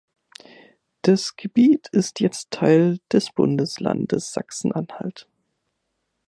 [1.03, 5.29] Das Gebiet ist jetzt Teil des Bundeslandes Sachsen-Anhalt.